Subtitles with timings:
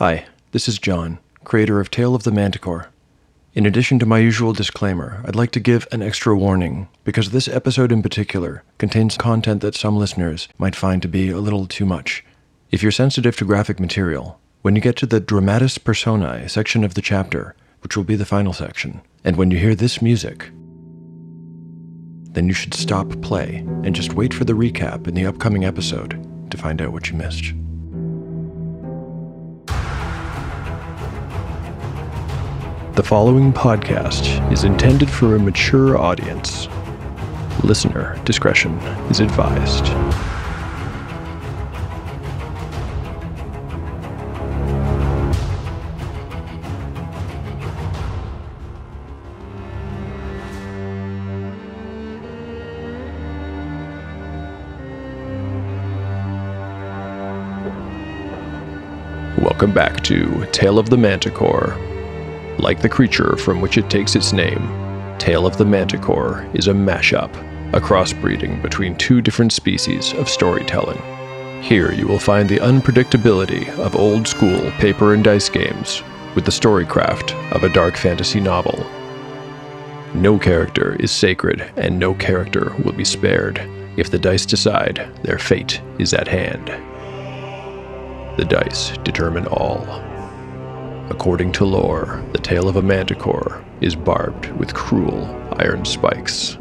[0.00, 2.88] Hi, this is John, creator of Tale of the Manticore.
[3.52, 7.48] In addition to my usual disclaimer, I'd like to give an extra warning because this
[7.48, 11.84] episode in particular contains content that some listeners might find to be a little too
[11.84, 12.24] much.
[12.70, 16.94] If you're sensitive to graphic material, when you get to the Dramatis Personae section of
[16.94, 20.50] the chapter, which will be the final section, and when you hear this music,
[22.30, 26.26] then you should stop play and just wait for the recap in the upcoming episode
[26.50, 27.52] to find out what you missed.
[32.94, 36.66] The following podcast is intended for a mature audience.
[37.62, 38.76] Listener discretion
[39.08, 39.86] is advised.
[59.40, 61.89] Welcome back to Tale of the Manticore.
[62.60, 64.68] Like the creature from which it takes its name,
[65.18, 67.34] Tale of the Manticore is a mashup,
[67.72, 71.00] a crossbreeding between two different species of storytelling.
[71.62, 76.02] Here you will find the unpredictability of old school paper and dice games
[76.34, 78.86] with the storycraft of a dark fantasy novel.
[80.12, 83.58] No character is sacred, and no character will be spared
[83.96, 86.66] if the dice decide their fate is at hand.
[88.38, 90.09] The dice determine all.
[91.10, 95.26] According to lore, the tail of a manticore is barbed with cruel
[95.58, 96.56] iron spikes.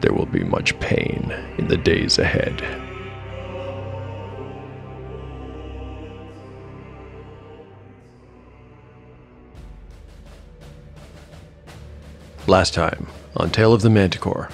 [0.00, 2.62] There will be much pain in the days ahead.
[12.46, 14.48] Last time on Tale of the Manticore.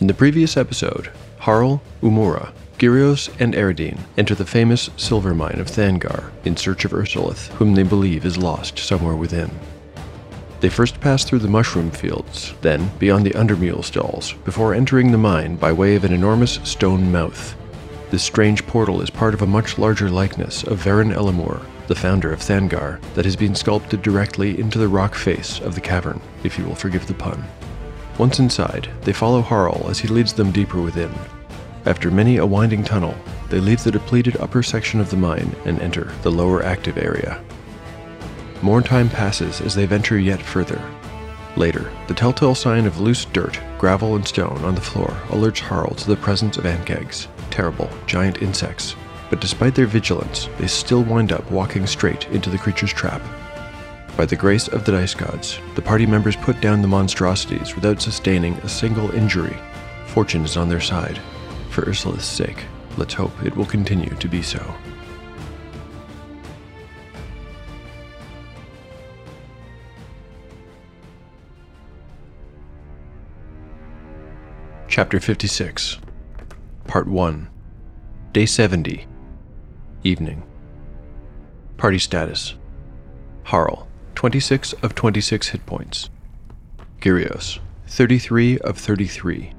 [0.00, 5.66] In the previous episode, Harl, Umura, Gyrios, and Eridine enter the famous silver mine of
[5.66, 9.50] Thangar in search of Ursulith, whom they believe is lost somewhere within.
[10.60, 15.18] They first pass through the mushroom fields, then beyond the undermule stalls, before entering the
[15.18, 17.56] mine by way of an enormous stone mouth.
[18.10, 22.32] This strange portal is part of a much larger likeness of Varen Elamur, the founder
[22.32, 26.56] of Thangar, that has been sculpted directly into the rock face of the cavern, if
[26.56, 27.44] you will forgive the pun.
[28.18, 31.10] Once inside, they follow Harl as he leads them deeper within.
[31.88, 33.16] After many a winding tunnel,
[33.48, 37.42] they leave the depleted upper section of the mine and enter the lower active area.
[38.60, 40.82] More time passes as they venture yet further.
[41.56, 45.94] Later, the telltale sign of loose dirt, gravel, and stone on the floor alerts Harl
[45.94, 48.94] to the presence of ankhegs, terrible, giant insects.
[49.30, 53.22] But despite their vigilance, they still wind up walking straight into the creature's trap.
[54.14, 58.02] By the grace of the dice gods, the party members put down the monstrosities without
[58.02, 59.56] sustaining a single injury.
[60.08, 61.18] Fortune is on their side.
[61.78, 62.64] For Ursulith's sake,
[62.96, 64.74] let's hope it will continue to be so.
[74.88, 75.98] Chapter 56,
[76.88, 77.48] Part 1,
[78.32, 79.06] Day 70,
[80.02, 80.42] Evening.
[81.76, 82.56] Party status
[83.44, 83.86] Harl,
[84.16, 86.10] 26 of 26 hit points.
[87.00, 89.52] Gyrios, 33 of 33.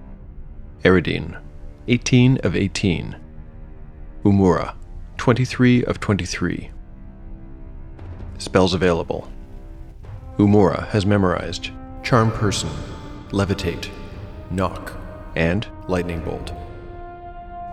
[0.84, 1.40] Eridine,
[1.88, 3.16] 18 of 18.
[4.24, 4.76] Umura,
[5.18, 6.72] 23 of 23.
[8.38, 9.32] Spells available.
[10.38, 11.72] Umura has memorized
[12.04, 12.70] Charm Person,
[13.30, 13.90] Levitate,
[14.52, 14.94] Knock,
[15.36, 16.54] and Lightning Bolt.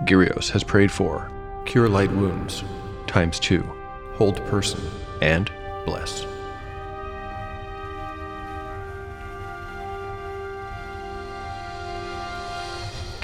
[0.05, 1.31] Gyrios has prayed for
[1.65, 2.65] Cure Light Wounds,
[3.07, 3.63] times 2,
[4.15, 4.81] Hold Person,
[5.21, 5.51] and
[5.85, 6.27] Bless.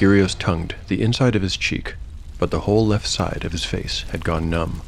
[0.02, 1.94] Gyrios tongued the inside of his cheek,
[2.36, 4.82] but the whole left side of his face had gone numb.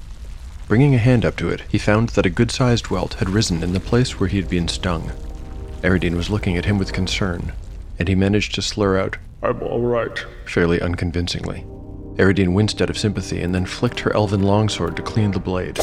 [0.66, 3.62] Bringing a hand up to it, he found that a good sized welt had risen
[3.62, 5.12] in the place where he had been stung.
[5.84, 7.52] Eridine was looking at him with concern,
[7.96, 10.18] and he managed to slur out, I'm all right.
[10.46, 11.64] fairly unconvincingly.
[12.18, 15.78] Eridine winced out of sympathy and then flicked her elven longsword to clean the blade.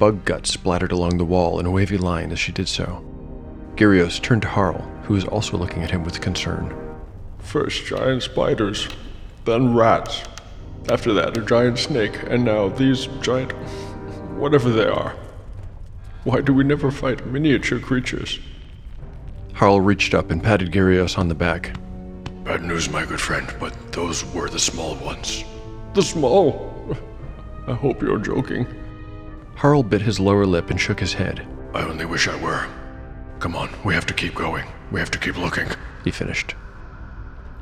[0.00, 3.04] Bug guts splattered along the wall in a wavy line as she did so.
[3.76, 6.87] Gyrios turned to Harl, who was also looking at him with concern.
[7.48, 8.88] First giant spiders,
[9.46, 10.22] then rats.
[10.90, 13.52] After that, a giant snake, and now these giant.
[14.36, 15.16] whatever they are.
[16.24, 18.38] Why do we never fight miniature creatures?
[19.54, 21.74] Harl reached up and patted Gyrios on the back.
[22.44, 25.42] Bad news, my good friend, but those were the small ones.
[25.94, 26.94] The small.
[27.66, 28.66] I hope you're joking.
[29.54, 31.46] Harl bit his lower lip and shook his head.
[31.72, 32.66] I only wish I were.
[33.38, 34.66] Come on, we have to keep going.
[34.92, 35.66] We have to keep looking.
[36.04, 36.54] He finished.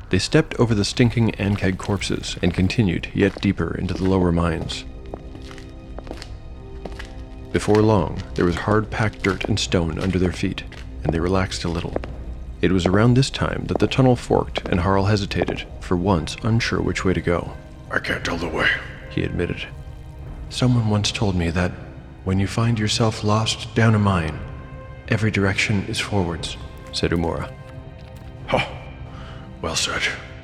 [0.09, 4.85] They stepped over the stinking Ankheg corpses and continued yet deeper into the lower mines.
[7.51, 10.63] Before long, there was hard packed dirt and stone under their feet,
[11.03, 11.95] and they relaxed a little.
[12.61, 16.81] It was around this time that the tunnel forked and Harl hesitated, for once unsure
[16.81, 17.53] which way to go.
[17.91, 18.69] I can't tell the way.
[19.09, 19.67] He admitted.
[20.49, 21.71] Someone once told me that
[22.23, 24.39] when you find yourself lost down a mine,
[25.07, 26.57] every direction is forwards,
[26.91, 27.53] said Umura.
[28.47, 28.76] Ha!
[29.61, 30.01] Well said.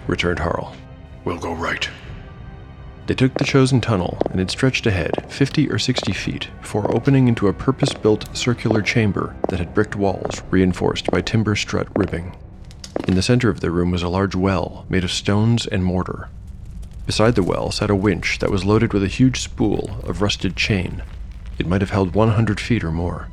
[0.08, 0.76] Returned Harl.
[1.24, 1.90] We'll go right.
[3.06, 7.28] They took the chosen tunnel, and it stretched ahead 50 or 60 feet before opening
[7.28, 12.36] into a purpose built circular chamber that had bricked walls reinforced by timber strut ribbing.
[13.08, 16.30] In the center of the room was a large well made of stones and mortar.
[17.06, 20.56] Beside the well sat a winch that was loaded with a huge spool of rusted
[20.56, 21.04] chain.
[21.58, 23.28] It might have held 100 feet or more.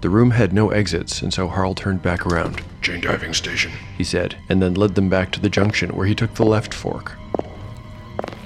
[0.00, 3.72] The room had no exits, and so Harl turned back around, Chain diving station.
[3.98, 6.72] he said, and then led them back to the junction where he took the left
[6.72, 7.12] fork.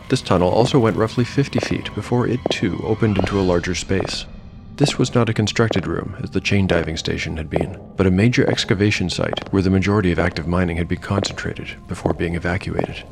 [0.08, 4.26] This tunnel also went roughly 50 feet before it too opened into a larger space.
[4.76, 8.10] This was not a constructed room, as the chain diving station had been, but a
[8.10, 13.04] major excavation site where the majority of active mining had been concentrated before being evacuated.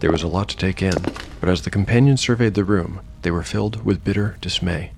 [0.00, 0.94] There was a lot to take in,
[1.40, 4.92] but as the companions surveyed the room, they were filled with bitter dismay.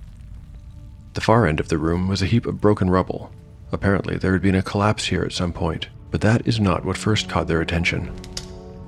[1.15, 3.31] The far end of the room was a heap of broken rubble.
[3.71, 6.97] Apparently, there had been a collapse here at some point, but that is not what
[6.97, 8.11] first caught their attention.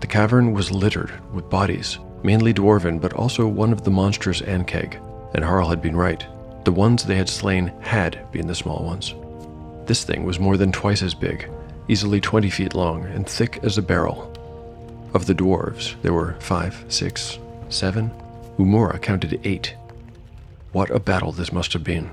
[0.00, 4.98] The cavern was littered with bodies, mainly dwarven, but also one of the monstrous Ankheg,
[5.34, 6.26] and Harl had been right.
[6.64, 9.14] The ones they had slain had been the small ones.
[9.86, 11.50] This thing was more than twice as big,
[11.88, 14.30] easily 20 feet long, and thick as a barrel.
[15.12, 17.38] Of the dwarves, there were five, six,
[17.68, 18.10] seven.
[18.58, 19.74] Umura counted eight.
[20.74, 22.10] What a battle this must have been.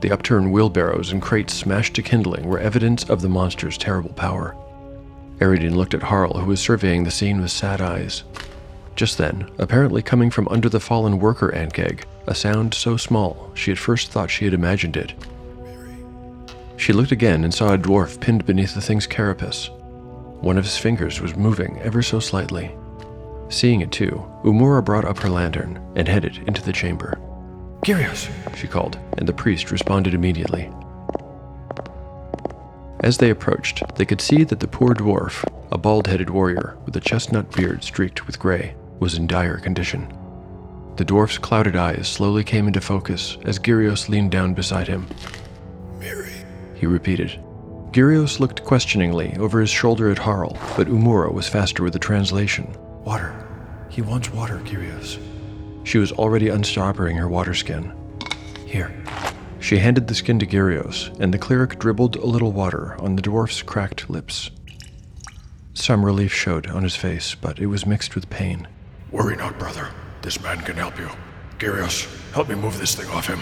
[0.00, 4.56] The upturned wheelbarrows and crates smashed to kindling were evidence of the monster's terrible power.
[5.38, 8.24] Eridine looked at Harl, who was surveying the scene with sad eyes.
[8.96, 13.70] Just then, apparently coming from under the fallen worker Ankheg, a sound so small she
[13.70, 15.12] at first thought she had imagined it.
[16.78, 19.68] She looked again and saw a dwarf pinned beneath the thing's carapace.
[20.40, 22.74] One of his fingers was moving ever so slightly.
[23.50, 27.18] Seeing it too, Umura brought up her lantern and headed into the chamber.
[27.84, 30.70] Gyrios, she called, and the priest responded immediately.
[33.00, 36.96] As they approached, they could see that the poor dwarf, a bald headed warrior with
[36.96, 40.08] a chestnut beard streaked with gray, was in dire condition.
[40.96, 45.06] The dwarf's clouded eyes slowly came into focus as Gyrios leaned down beside him.
[45.98, 46.32] Miri.
[46.76, 47.38] He repeated.
[47.90, 52.74] Gyrios looked questioningly over his shoulder at Harl, but Umura was faster with the translation.
[53.04, 53.34] Water.
[53.90, 55.18] He wants water, Gyrios.
[55.84, 57.92] She was already unstoppering her water skin.
[58.66, 58.92] Here.
[59.60, 63.22] She handed the skin to Gyrios, and the cleric dribbled a little water on the
[63.22, 64.50] dwarf's cracked lips.
[65.72, 68.68] Some relief showed on his face, but it was mixed with pain.
[69.10, 69.88] Worry not, brother.
[70.22, 71.08] This man can help you.
[71.58, 73.40] Gyrios, help me move this thing off him.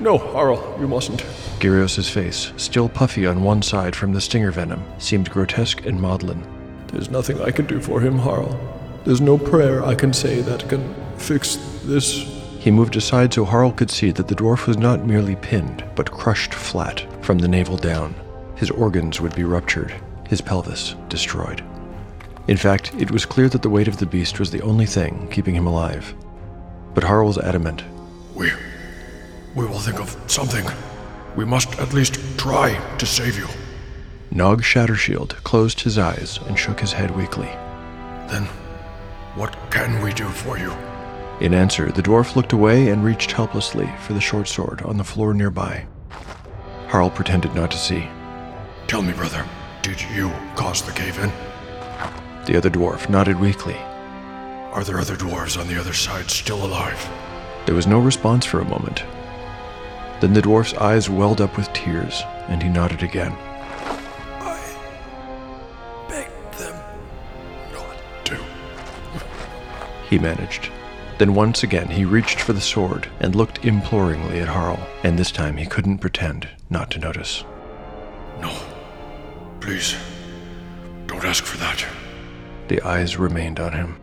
[0.00, 1.24] No, Harl, you mustn't.
[1.60, 6.42] Gyrios' face, still puffy on one side from the stinger venom, seemed grotesque and maudlin.
[6.88, 8.58] There's nothing I can do for him, Harl.
[9.04, 11.56] There's no prayer I can say that can fix
[11.86, 12.42] this.
[12.60, 16.10] He moved aside so Harl could see that the dwarf was not merely pinned, but
[16.10, 18.14] crushed flat from the navel down.
[18.56, 19.92] His organs would be ruptured,
[20.28, 21.64] his pelvis destroyed.
[22.48, 25.28] In fact, it was clear that the weight of the beast was the only thing
[25.30, 26.14] keeping him alive.
[26.94, 27.82] But Harl was adamant.
[28.34, 28.52] We.
[29.54, 30.64] We will think of something.
[31.36, 33.48] We must at least try to save you.
[34.30, 37.50] Nog Shattershield closed his eyes and shook his head weakly.
[38.28, 38.44] Then,
[39.34, 40.72] what can we do for you?
[41.42, 45.02] In answer, the dwarf looked away and reached helplessly for the short sword on the
[45.02, 45.84] floor nearby.
[46.86, 48.06] Harl pretended not to see.
[48.86, 49.44] Tell me, brother,
[49.82, 51.32] did you cause the cave in?
[52.46, 53.74] The other dwarf nodded weakly.
[53.74, 57.10] Are there other dwarves on the other side still alive?
[57.66, 59.02] There was no response for a moment.
[60.20, 63.32] Then the dwarf's eyes welled up with tears, and he nodded again.
[64.38, 64.76] I
[66.08, 66.80] begged them
[67.72, 67.96] not
[68.26, 68.40] to.
[70.08, 70.70] He managed.
[71.22, 75.30] Then once again he reached for the sword and looked imploringly at Harl, and this
[75.30, 77.44] time he couldn't pretend not to notice.
[78.40, 78.52] No.
[79.60, 79.94] Please,
[81.06, 81.86] don't ask for that.
[82.66, 84.00] The eyes remained on him.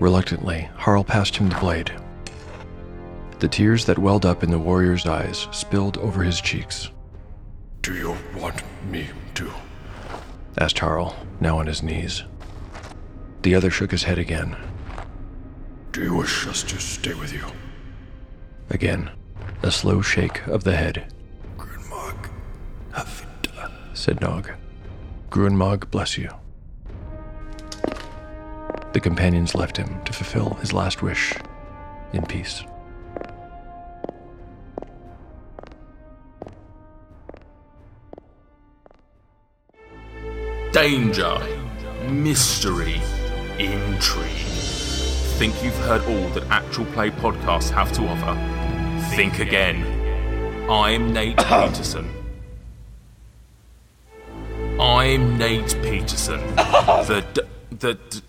[0.00, 1.92] Reluctantly, Harl passed him the blade.
[3.38, 6.90] The tears that welled up in the warrior's eyes spilled over his cheeks.
[7.80, 8.60] Do you want
[8.90, 9.52] me to?
[10.58, 12.24] asked Harl, now on his knees.
[13.42, 14.56] The other shook his head again.
[15.92, 17.44] Do you wish us to stay with you?
[18.70, 19.10] Again,
[19.62, 21.12] a slow shake of the head.
[21.56, 22.30] Grunmog,
[22.92, 24.50] Havita, said Nog.
[25.30, 26.30] Grunmog bless you.
[28.92, 31.34] The companions left him to fulfill his last wish
[32.12, 32.64] in peace.
[40.72, 41.38] Danger,
[42.08, 43.00] mystery,
[43.58, 44.47] intrigue.
[45.38, 48.34] Think you've heard all that actual play podcasts have to offer?
[49.14, 49.84] Think again.
[50.68, 52.10] I'm Nate Peterson.
[54.80, 57.24] I'm Nate Peterson, the
[57.70, 58.20] the d-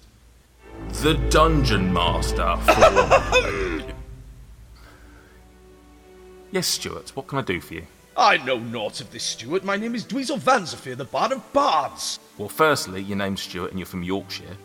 [1.01, 3.83] the dungeon master for.
[6.51, 7.09] yes, Stuart.
[7.15, 7.87] What can I do for you?
[8.15, 9.63] I know naught of this, Stuart.
[9.63, 12.19] My name is Dweezil Vanzafir, the Bard of Bards.
[12.37, 14.57] Well, firstly, your name's Stuart and you're from Yorkshire.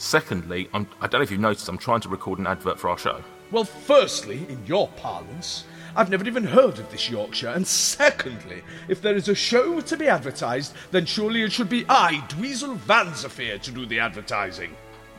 [0.00, 2.88] Secondly, I'm, I don't know if you've noticed, I'm trying to record an advert for
[2.88, 3.22] our show.
[3.50, 5.64] Well, firstly, in your parlance,
[5.94, 9.96] I've never even heard of this Yorkshire, and secondly, if there is a show to
[9.98, 14.74] be advertised, then surely it should be I, Dweezil Vanzafir, to do the advertising.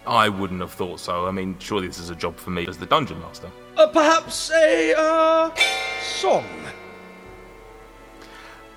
[0.07, 1.27] I wouldn't have thought so.
[1.27, 3.51] I mean, surely this is a job for me as the dungeon master.
[3.77, 5.55] Uh, perhaps a, uh,
[6.01, 6.49] song?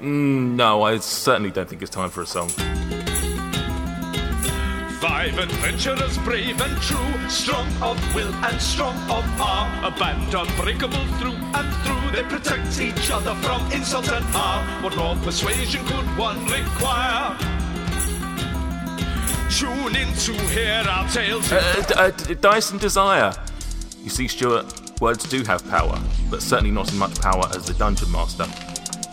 [0.02, 2.50] Mm, no, I certainly don't think it's time for a song.
[5.25, 9.83] Five adventurers, brave and true, strong of will and strong of arm.
[9.83, 12.11] A band unbreakable through and through.
[12.11, 14.83] They protect each other from insult and harm.
[14.83, 17.38] What more persuasion could one require?
[19.50, 21.50] Tune in to hear our tales.
[21.50, 23.33] Uh, d- uh, Dice and Desire.
[24.02, 25.99] You see, Stuart, words do have power,
[26.31, 28.45] but certainly not as much power as the dungeon master.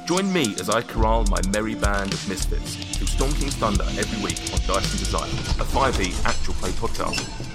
[0.06, 4.24] Join me as I corral my merry band of misfits through Storm King's Thunder every
[4.24, 7.48] week on Dice and Desire, a 5e actual play podcast.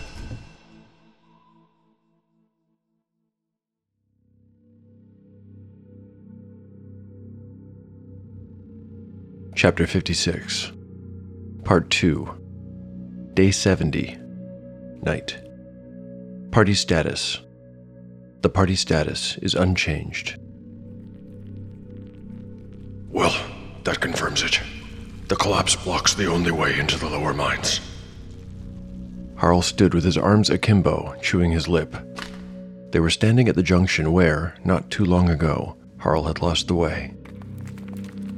[9.54, 10.72] Chapter 56,
[11.64, 14.18] Part 2, Day 70,
[15.02, 15.42] Night.
[16.52, 17.40] Party status.
[18.42, 20.38] The party status is unchanged.
[23.86, 24.60] That confirms it.
[25.28, 27.80] The collapse blocks the only way into the lower mines.
[29.36, 31.96] Harl stood with his arms akimbo, chewing his lip.
[32.90, 36.74] They were standing at the junction where, not too long ago, Harl had lost the
[36.74, 37.14] way.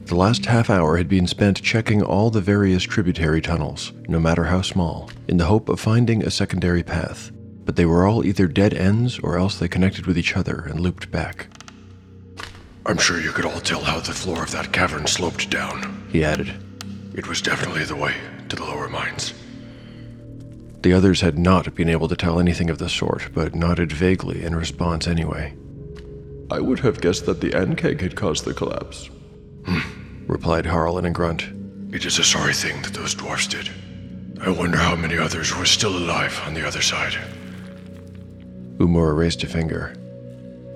[0.04, 4.44] The last half hour had been spent checking all the various tributary tunnels, no matter
[4.44, 7.30] how small, in the hope of finding a secondary path,
[7.64, 10.80] but they were all either dead ends or else they connected with each other and
[10.80, 11.48] looped back.
[12.88, 16.06] I'm sure you could all tell how the floor of that cavern sloped down.
[16.10, 16.54] He added.
[17.14, 18.14] It was definitely the way
[18.48, 19.34] to the lower mines.
[20.80, 24.42] The others had not been able to tell anything of the sort, but nodded vaguely
[24.42, 25.54] in response anyway.
[26.50, 29.10] I would have guessed that the Ankheg had caused the collapse.
[29.66, 31.46] Hmm, replied Harl in a grunt.
[31.92, 33.68] It is a sorry thing that those dwarfs did.
[34.40, 37.18] I wonder how many others were still alive on the other side.
[38.78, 39.94] Umura raised a finger.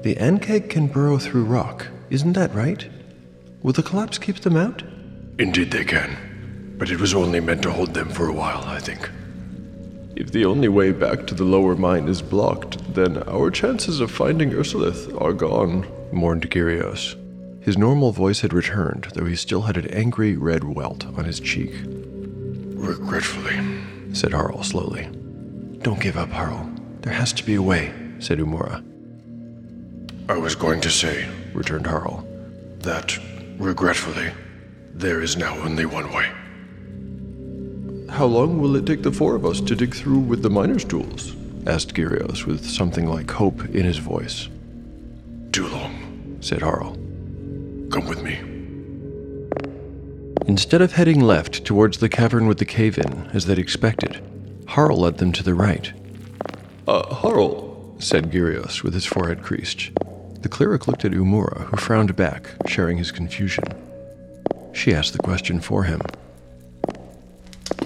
[0.02, 2.86] The Ankheg can burrow through rock, isn't that right?
[3.62, 4.82] Will the collapse keep them out?
[5.38, 6.74] Indeed, they can.
[6.76, 9.08] But it was only meant to hold them for a while, I think.
[10.14, 14.10] If the only way back to the lower mine is blocked, then our chances of
[14.10, 15.86] finding Ursulith are gone.
[16.12, 17.16] mourned Gyrios.
[17.62, 21.40] His normal voice had returned, though he still had an angry red welt on his
[21.40, 21.72] cheek.
[21.86, 23.58] Regretfully.
[24.12, 25.08] Said Harl slowly.
[25.80, 26.70] Don't give up, Harl.
[27.00, 28.84] There has to be a way, said Umura.
[30.28, 32.26] I was going to say Returned Harl.
[32.80, 33.16] that,
[33.58, 34.30] regretfully,
[34.94, 36.28] there is now only one way.
[38.12, 40.84] How long will it take the four of us to dig through with the miner's
[40.84, 41.34] tools?
[41.66, 44.48] Asked Gyrios with something like hope in his voice.
[45.52, 46.38] Too long.
[46.40, 46.94] Said Harl.
[47.90, 48.40] Come with me.
[50.48, 54.20] Instead of heading left towards the cavern with the cave in, as they'd expected,
[54.66, 55.92] Harl led them to the right,
[56.88, 59.90] Uh, Harl, said Gyrios with his forehead creased.
[60.42, 63.62] The cleric looked at Umura, who frowned back, sharing his confusion.
[64.72, 66.00] She asked the question for him.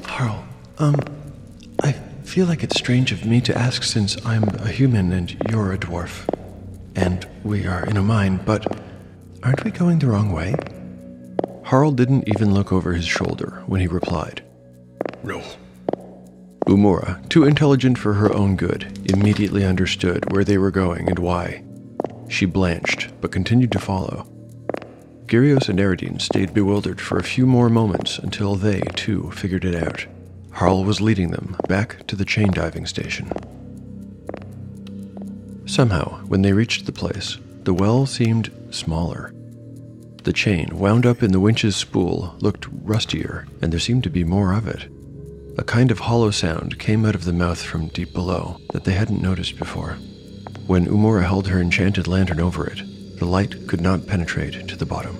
[0.04, 0.42] Harl,
[0.78, 0.96] um,
[1.82, 1.92] I
[2.24, 5.78] feel like it's strange of me to ask since I'm a human and you're a
[5.78, 6.26] dwarf.
[6.94, 8.66] And we are in a mine, but
[9.42, 10.54] aren't we going the wrong way?
[11.64, 14.42] Harl didn't even look over his shoulder when he replied.
[15.22, 15.42] No.
[16.66, 21.62] Umura, too intelligent for her own good, immediately understood where they were going and why.
[22.28, 24.26] She blanched, but continued to follow.
[25.26, 29.74] Gyrios and Eridine stayed bewildered for a few more moments until they, too, figured it
[29.74, 30.06] out.
[30.52, 33.30] Harl was leading them back to the chain diving station.
[35.66, 39.32] Somehow, when they reached the place, the well seemed smaller.
[40.22, 44.24] The chain, wound up in the winch's spool, looked rustier, and there seemed to be
[44.24, 44.88] more of it.
[45.58, 48.92] A kind of hollow sound came out of the mouth from deep below that they
[48.92, 49.98] hadn't noticed before.
[50.66, 52.82] When Umura held her enchanted lantern over it,
[53.18, 55.16] the light could not penetrate to the bottom.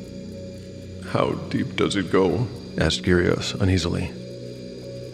[1.13, 2.49] how deep does it go?
[2.79, 4.11] Asked Gyrios uneasily.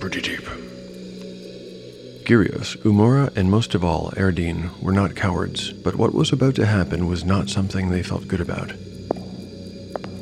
[0.00, 0.44] pretty deep.
[2.24, 6.66] Gyrios, Umura, and most of all, Eridine were not cowards, but what was about to
[6.66, 8.72] happen was not something they felt good about.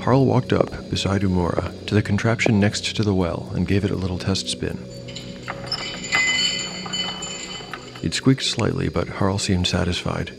[0.00, 3.90] Harl walked up beside Umura to the contraption next to the well and gave it
[3.92, 4.76] a little test spin.
[8.02, 10.30] It squeaked slightly, but Harl seemed satisfied.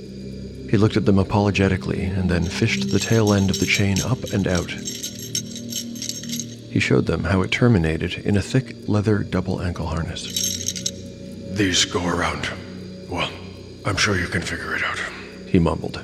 [0.70, 4.24] He looked at them apologetically and then fished the tail end of the chain up
[4.34, 4.72] and out.
[6.72, 10.24] He showed them how it terminated in a thick leather double ankle harness.
[11.52, 12.50] These go around.
[13.10, 13.30] Well,
[13.86, 15.00] I'm sure you can figure it out.
[15.48, 15.98] He mumbled.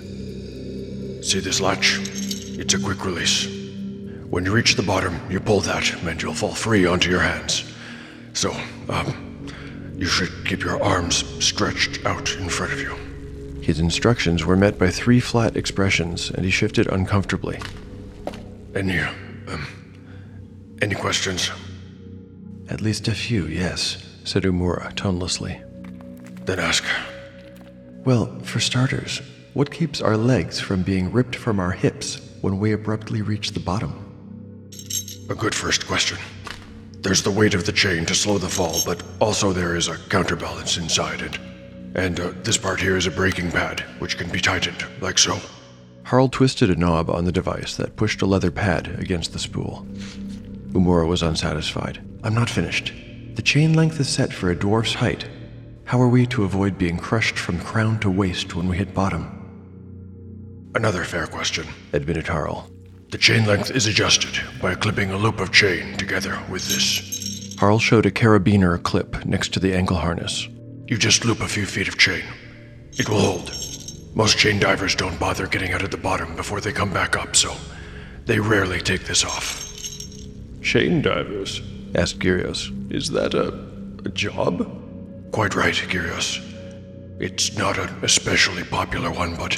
[1.24, 2.00] See this latch?
[2.60, 3.48] It's a quick release.
[4.30, 7.64] When you reach the bottom, you pull that, and you'll fall free onto your hands.
[8.34, 8.52] So,
[8.90, 9.27] um,
[9.98, 12.96] you should keep your arms stretched out in front of you.
[13.62, 17.60] His instructions were met by three flat expressions, and he shifted uncomfortably.
[18.76, 19.68] Any, um,
[20.82, 21.52] any questions?
[22.70, 25.62] At least a few, yes, said Umura tonelessly.
[26.46, 26.86] Then ask.
[28.06, 29.22] Well, for starters,
[29.54, 33.60] what keeps our legs from being ripped from our hips when we abruptly reach the
[33.60, 34.04] bottom?
[35.30, 36.18] A good first question.
[37.02, 39.98] There's the weight of the chain to slow the fall, but also there is a
[40.10, 41.38] counterbalance inside it.
[41.96, 45.40] And uh, this part here is a braking pad, which can be tightened, like so.
[46.04, 49.86] Harl twisted a knob on the device that pushed a leather pad against the spool.
[50.72, 52.02] Umura was unsatisfied.
[52.24, 52.94] I'm not finished.
[53.36, 55.28] The chain length is set for a dwarf's height.
[55.86, 59.34] How are we to avoid being crushed from crown to waist when we hit bottom?
[60.76, 61.66] Another fair question.
[61.94, 62.70] admitted Harl.
[63.10, 67.56] The chain length is adjusted by clipping a loop of chain together with this.
[67.58, 70.50] Harl showed a carabiner clip next to the ankle harness.
[70.88, 72.26] You just loop a few feet of chain.
[72.98, 73.52] It will hold.
[74.14, 77.34] Most chain divers don't bother getting out at the bottom before they come back up,
[77.38, 77.56] so
[78.26, 79.64] they rarely take this off.
[80.62, 81.62] Chain divers?
[81.96, 82.92] asked Gyrios.
[82.92, 83.54] Is that a,
[84.04, 84.70] a job?
[85.32, 86.44] Quite right, Gyrios.
[87.22, 89.56] It's not an especially popular one, but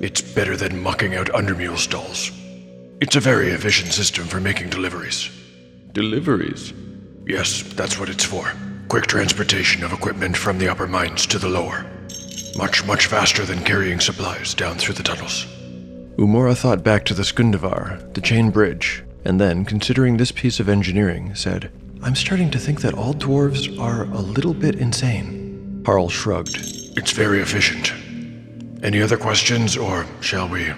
[0.00, 2.30] it's better than mucking out undermule stalls.
[2.98, 5.30] It's a very efficient system for making deliveries.
[5.92, 6.72] Deliveries?
[7.26, 8.50] Yes, that's what it's for.
[8.88, 11.84] Quick transportation of equipment from the upper mines to the lower.
[12.56, 15.44] Much, much faster than carrying supplies down through the tunnels.
[16.16, 20.70] Umura thought back to the Skundavar, the chain bridge, and then, considering this piece of
[20.70, 21.70] engineering, said,
[22.02, 25.82] I'm starting to think that all dwarves are a little bit insane.
[25.84, 26.56] Harl shrugged.
[26.96, 27.92] It's very efficient.
[28.82, 30.72] Any other questions, or shall we,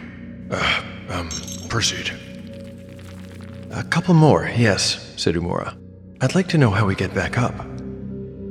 [0.50, 1.30] uh, um,
[1.68, 2.12] proceed?
[3.70, 5.76] A couple more, yes, said Umura.
[6.20, 7.54] I'd like to know how we get back up.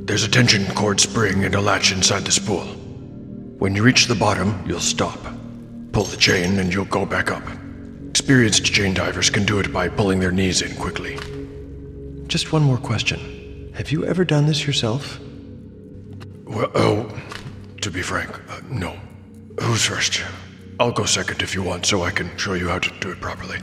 [0.05, 2.65] There's a tension cord spring and a latch inside the spool.
[3.59, 5.19] When you reach the bottom, you'll stop.
[5.91, 7.43] Pull the chain and you'll go back up.
[8.09, 11.17] Experienced chain divers can do it by pulling their knees in quickly.
[12.27, 13.71] Just one more question.
[13.75, 15.19] Have you ever done this yourself?
[16.45, 17.21] Well, oh,
[17.81, 18.95] to be frank, uh, no.
[19.59, 20.23] Who's first?
[20.79, 23.19] I'll go second if you want, so I can show you how to do it
[23.19, 23.57] properly.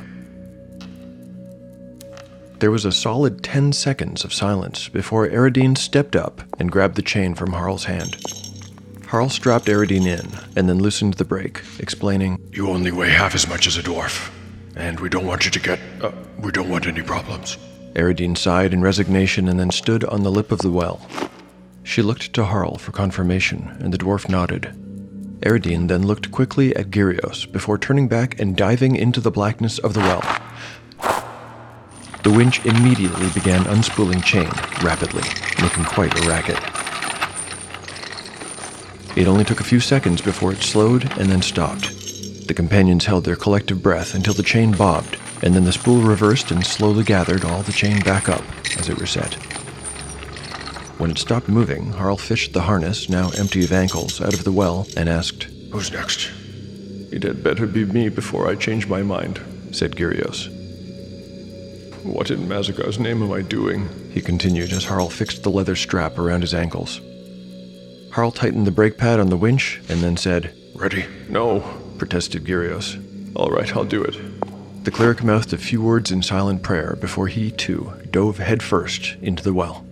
[2.58, 7.02] There was a solid 10 seconds of silence before Eridine stepped up and grabbed the
[7.02, 8.16] chain from Harl's hand.
[9.06, 13.48] Harl strapped Eridine in and then loosened the brake, explaining, You only weigh half as
[13.48, 14.30] much as a dwarf,
[14.76, 15.78] and we don't want you to get.
[16.00, 17.58] Uh, we don't want any problems.
[17.94, 21.06] Eridine sighed in resignation and then stood on the lip of the well.
[21.84, 24.74] She looked to Harl for confirmation, and the dwarf nodded.
[25.44, 29.92] Eridine then looked quickly at Gyrios before turning back and diving into the blackness of
[29.92, 30.22] the well.
[32.22, 34.48] The winch immediately began unspooling chain
[34.82, 35.22] rapidly,
[35.60, 36.58] making quite a racket.
[39.16, 42.48] It only took a few seconds before it slowed and then stopped.
[42.48, 46.50] The companions held their collective breath until the chain bobbed, and then the spool reversed
[46.50, 48.42] and slowly gathered all the chain back up
[48.78, 49.53] as it reset.
[51.04, 54.50] When it stopped moving, Harl fished the harness, now empty of ankles, out of the
[54.50, 56.30] well and asked, Who's next?
[57.12, 59.38] It had better be me before I change my mind.
[59.70, 60.48] said Gyrios.
[62.04, 63.86] What in Mazagar's name am I doing?
[64.12, 67.02] He continued as Harl fixed the leather strap around his ankles.
[68.12, 71.04] Harl tightened the brake pad on the winch and then said, Ready?
[71.28, 71.60] No.
[71.98, 72.96] protested Gyrios.
[73.36, 74.16] All right, I'll do it.
[74.84, 79.44] The cleric mouthed a few words in silent prayer before he, too, dove headfirst into
[79.44, 79.84] the well.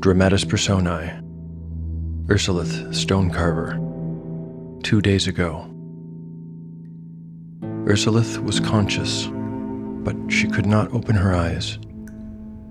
[0.00, 1.20] Dramatis Personae
[2.26, 3.74] Ursulith Stonecarver.
[4.84, 5.68] Two days ago.
[7.84, 9.26] Ursulith was conscious,
[10.04, 11.80] but she could not open her eyes.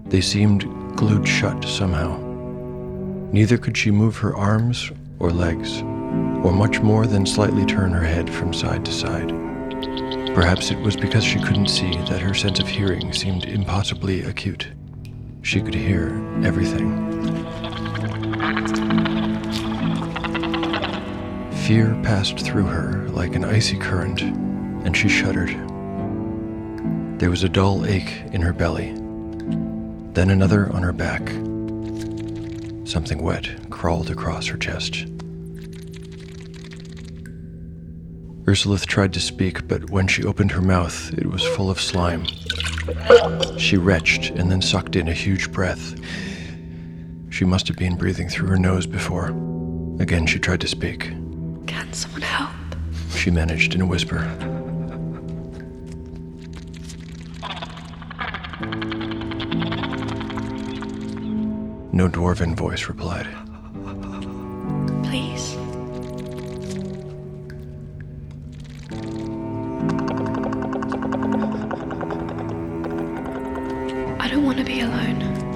[0.06, 0.64] They seemed
[0.96, 2.18] glued shut somehow.
[3.34, 5.84] Neither could she move her arms or legs.
[6.44, 9.30] or much more than slightly turn her head from side to side.
[10.34, 14.68] Perhaps it was because she couldn't see that her sense of hearing seemed impossibly acute.
[15.42, 16.10] She could hear
[16.44, 17.17] everything.
[21.68, 25.50] Fear passed through her like an icy current, and she shuddered.
[27.20, 28.94] There was a dull ache in her belly,
[30.14, 31.28] then another on her back.
[32.88, 35.06] Something wet crawled across her chest.
[38.46, 42.26] Ursulith tried to speak, but when she opened her mouth, it was full of slime.
[43.58, 45.96] She retched and then sucked in a huge breath.
[47.38, 49.28] She must have been breathing through her nose before.
[50.00, 51.12] Again, she tried to speak.
[51.68, 52.50] Can someone help?
[53.12, 54.22] She managed in a whisper.
[61.94, 63.28] No dwarven voice replied.
[65.04, 65.54] Please.
[74.20, 75.47] I don't want to be alone.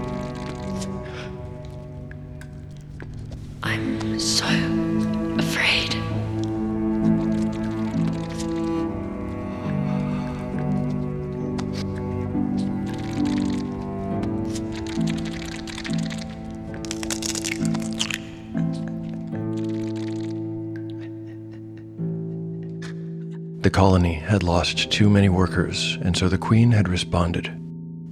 [24.32, 27.52] Had lost too many workers, and so the queen had responded.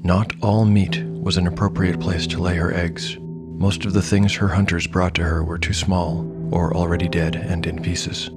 [0.03, 3.15] Not all meat was an appropriate place to lay her eggs.
[3.21, 7.38] Most of the things her hunters brought to her were too small, or already dead
[7.38, 8.29] and in pieces.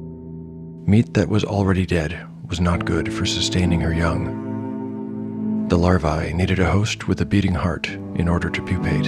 [0.87, 5.67] Meat that was already dead was not good for sustaining her young.
[5.67, 9.07] The larvae needed a host with a beating heart in order to pupate.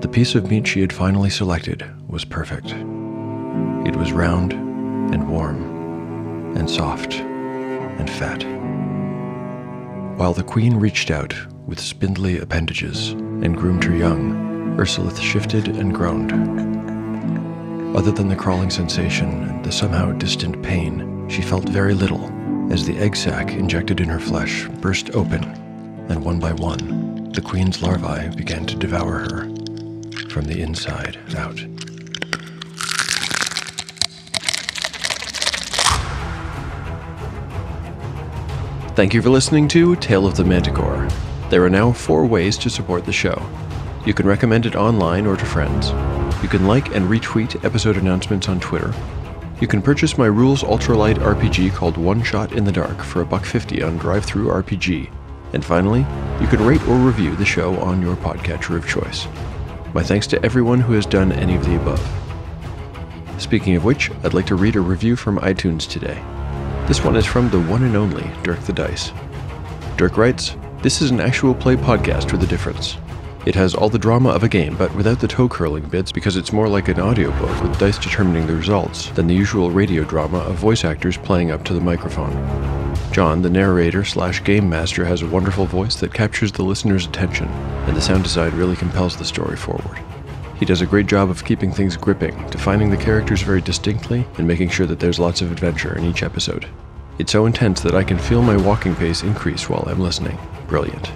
[0.00, 2.70] The piece of meat she had finally selected was perfect.
[3.84, 7.31] It was round and warm and soft
[7.98, 8.42] and fat.
[10.18, 11.34] While the queen reached out
[11.66, 16.32] with spindly appendages and groomed her young, Ursulith shifted and groaned.
[17.96, 22.30] Other than the crawling sensation and the somehow distant pain, she felt very little
[22.72, 25.44] as the egg sac injected in her flesh burst open,
[26.08, 29.42] and one by one, the queen's larvae began to devour her
[30.28, 31.60] from the inside out.
[38.94, 41.08] Thank you for listening to Tale of the Manticore.
[41.48, 43.42] There are now four ways to support the show.
[44.04, 45.88] You can recommend it online or to friends.
[46.42, 48.92] You can like and retweet episode announcements on Twitter.
[49.62, 53.24] You can purchase my Rules Ultralight RPG called One Shot in the Dark for a
[53.24, 55.10] buck fifty on DriveThruRPG.
[55.54, 56.00] And finally,
[56.38, 59.26] you can rate or review the show on your podcatcher of choice.
[59.94, 62.06] My thanks to everyone who has done any of the above.
[63.38, 66.22] Speaking of which, I'd like to read a review from iTunes today.
[66.86, 69.12] This one is from the one and only Dirk the Dice.
[69.96, 72.96] Dirk writes, This is an actual play podcast with a difference.
[73.46, 76.36] It has all the drama of a game, but without the toe curling bits because
[76.36, 80.38] it's more like an audiobook with dice determining the results than the usual radio drama
[80.38, 82.32] of voice actors playing up to the microphone.
[83.12, 87.46] John, the narrator slash game master, has a wonderful voice that captures the listener's attention,
[87.86, 89.98] and the sound design really compels the story forward.
[90.62, 94.46] He does a great job of keeping things gripping, defining the characters very distinctly, and
[94.46, 96.68] making sure that there's lots of adventure in each episode.
[97.18, 100.38] It's so intense that I can feel my walking pace increase while I'm listening.
[100.68, 101.10] Brilliant.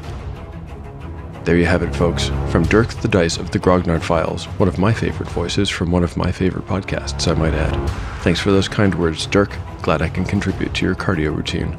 [1.44, 2.26] There you have it, folks.
[2.50, 6.02] From Dirk the Dice of the Grognard Files, one of my favorite voices from one
[6.02, 7.88] of my favorite podcasts, I might add.
[8.22, 9.56] Thanks for those kind words, Dirk.
[9.80, 11.76] Glad I can contribute to your cardio routine.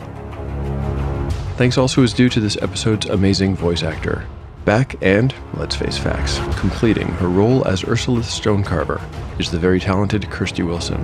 [1.58, 4.26] Thanks also is due to this episode's amazing voice actor.
[4.68, 9.02] Back and, let's face facts, completing her role as Ursulith Stonecarver
[9.40, 11.00] is the very talented Kirsty Wilson.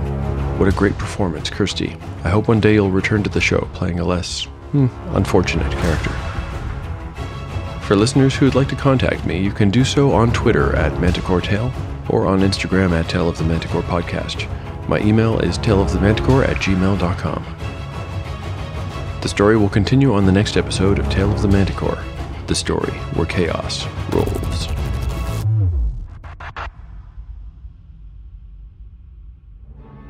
[0.58, 1.96] What a great performance, Kirsty.
[2.24, 6.10] I hope one day you'll return to the show playing a less, hmm, unfortunate character.
[7.80, 11.00] For listeners who would like to contact me, you can do so on Twitter at
[11.00, 11.72] Manticore Tale
[12.10, 14.46] or on Instagram at Tale of the Manticore Podcast.
[14.90, 17.56] My email is taleofthemanticore at gmail.com.
[19.22, 22.04] The story will continue on the next episode of Tale of the Manticore,
[22.46, 24.68] the story where chaos rolls.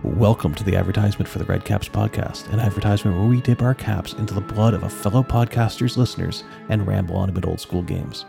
[0.03, 3.75] Welcome to the advertisement for the Red Caps podcast, an advertisement where we dip our
[3.75, 7.83] caps into the blood of a fellow podcaster's listeners and ramble on about old school
[7.83, 8.25] games.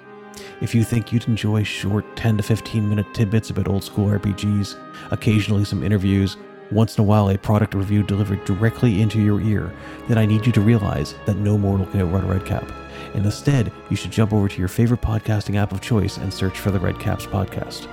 [0.61, 4.77] If you think you'd enjoy short 10 to 15 minute tidbits about old school RPGs,
[5.11, 6.37] occasionally some interviews,
[6.71, 9.73] once in a while a product review delivered directly into your ear,
[10.07, 12.71] then I need you to realize that no mortal can outrun a Red Cap.
[13.13, 16.59] And instead, you should jump over to your favorite podcasting app of choice and search
[16.59, 17.87] for the Red Caps podcast.